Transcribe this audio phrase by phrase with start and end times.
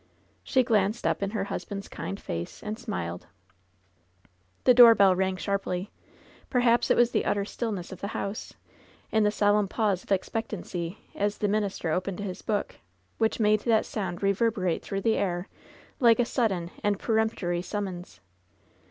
[0.43, 3.27] She glanced up in her husband's kind face and smiled.
[4.63, 5.91] The doorbell rang sharply.
[6.49, 8.55] Perhaps it was the utter stillness of the house—
[9.11, 12.77] in the solemn pause of expect ancy, as the minister opened his book—
[13.21, 15.47] ^which made that sound reverberate through the air
[15.99, 18.21] like a sudden and peremptory summons.